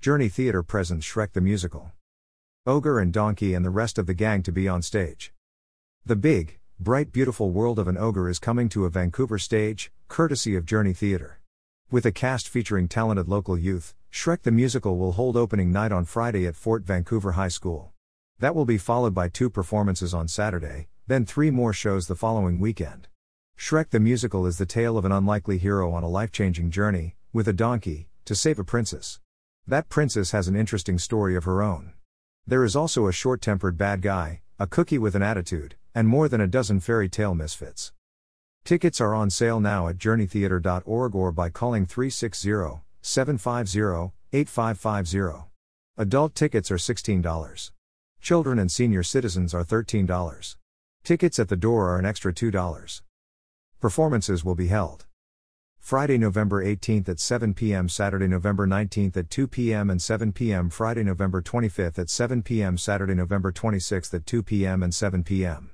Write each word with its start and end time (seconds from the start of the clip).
Journey 0.00 0.30
Theatre 0.30 0.62
presents 0.62 1.06
Shrek 1.06 1.32
the 1.32 1.42
Musical. 1.42 1.92
Ogre 2.64 3.00
and 3.00 3.12
Donkey 3.12 3.52
and 3.52 3.62
the 3.62 3.68
rest 3.68 3.98
of 3.98 4.06
the 4.06 4.14
gang 4.14 4.42
to 4.44 4.50
be 4.50 4.66
on 4.66 4.80
stage. 4.80 5.34
The 6.06 6.16
big, 6.16 6.58
bright, 6.78 7.12
beautiful 7.12 7.50
world 7.50 7.78
of 7.78 7.86
an 7.86 7.98
ogre 7.98 8.26
is 8.26 8.38
coming 8.38 8.70
to 8.70 8.86
a 8.86 8.88
Vancouver 8.88 9.38
stage, 9.38 9.92
courtesy 10.08 10.56
of 10.56 10.64
Journey 10.64 10.94
Theatre. 10.94 11.40
With 11.90 12.06
a 12.06 12.12
cast 12.12 12.48
featuring 12.48 12.88
talented 12.88 13.28
local 13.28 13.58
youth, 13.58 13.94
Shrek 14.10 14.40
the 14.40 14.50
Musical 14.50 14.96
will 14.96 15.12
hold 15.12 15.36
opening 15.36 15.70
night 15.70 15.92
on 15.92 16.06
Friday 16.06 16.46
at 16.46 16.56
Fort 16.56 16.82
Vancouver 16.84 17.32
High 17.32 17.48
School. 17.48 17.92
That 18.38 18.54
will 18.54 18.64
be 18.64 18.78
followed 18.78 19.12
by 19.12 19.28
two 19.28 19.50
performances 19.50 20.14
on 20.14 20.28
Saturday, 20.28 20.88
then 21.08 21.26
three 21.26 21.50
more 21.50 21.74
shows 21.74 22.06
the 22.06 22.16
following 22.16 22.58
weekend. 22.58 23.08
Shrek 23.58 23.90
the 23.90 24.00
Musical 24.00 24.46
is 24.46 24.56
the 24.56 24.64
tale 24.64 24.96
of 24.96 25.04
an 25.04 25.12
unlikely 25.12 25.58
hero 25.58 25.92
on 25.92 26.02
a 26.02 26.08
life 26.08 26.32
changing 26.32 26.70
journey, 26.70 27.16
with 27.34 27.46
a 27.46 27.52
donkey, 27.52 28.08
to 28.24 28.34
save 28.34 28.58
a 28.58 28.64
princess. 28.64 29.20
That 29.70 29.88
princess 29.88 30.32
has 30.32 30.48
an 30.48 30.56
interesting 30.56 30.98
story 30.98 31.36
of 31.36 31.44
her 31.44 31.62
own. 31.62 31.92
There 32.44 32.64
is 32.64 32.74
also 32.74 33.06
a 33.06 33.12
short 33.12 33.40
tempered 33.40 33.78
bad 33.78 34.02
guy, 34.02 34.40
a 34.58 34.66
cookie 34.66 34.98
with 34.98 35.14
an 35.14 35.22
attitude, 35.22 35.76
and 35.94 36.08
more 36.08 36.28
than 36.28 36.40
a 36.40 36.48
dozen 36.48 36.80
fairy 36.80 37.08
tale 37.08 37.36
misfits. 37.36 37.92
Tickets 38.64 39.00
are 39.00 39.14
on 39.14 39.30
sale 39.30 39.60
now 39.60 39.86
at 39.86 39.96
journeytheater.org 39.96 41.14
or 41.14 41.30
by 41.30 41.50
calling 41.50 41.86
360 41.86 42.80
750 43.00 44.12
8550. 44.32 45.44
Adult 45.96 46.34
tickets 46.34 46.72
are 46.72 46.76
$16. 46.76 47.70
Children 48.20 48.58
and 48.58 48.72
senior 48.72 49.04
citizens 49.04 49.54
are 49.54 49.64
$13. 49.64 50.56
Tickets 51.04 51.38
at 51.38 51.48
the 51.48 51.54
door 51.54 51.90
are 51.90 51.98
an 52.00 52.06
extra 52.06 52.34
$2. 52.34 53.02
Performances 53.78 54.44
will 54.44 54.56
be 54.56 54.66
held 54.66 55.06
Friday, 55.80 56.18
November 56.18 56.64
18th 56.64 57.08
at 57.08 57.18
7 57.18 57.54
p.m., 57.54 57.88
Saturday, 57.88 58.28
November 58.28 58.66
19th 58.66 59.16
at 59.16 59.30
2 59.30 59.48
p.m., 59.48 59.90
and 59.90 60.00
7 60.00 60.32
p.m., 60.32 60.70
Friday, 60.70 61.02
November 61.02 61.42
25th 61.42 61.98
at 61.98 62.10
7 62.10 62.42
p.m., 62.42 62.78
Saturday, 62.78 63.14
November 63.14 63.50
26th 63.50 64.14
at 64.14 64.26
2 64.26 64.42
p.m. 64.44 64.82
and 64.84 64.94
7 64.94 65.24
p.m. 65.24 65.70